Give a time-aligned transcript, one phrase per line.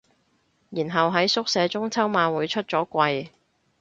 [0.71, 3.29] 然後喺宿舍中秋晚會出咗櫃